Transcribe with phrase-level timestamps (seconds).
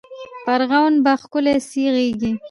[0.43, 2.31] په ارغوان به ښکلي سي غیږي